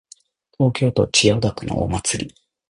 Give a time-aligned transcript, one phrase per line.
[0.57, 2.35] 東京都千代田区のお祭り